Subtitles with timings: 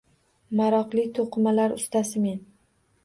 [0.61, 2.41] Maroqli to’qimalar ustasi– men.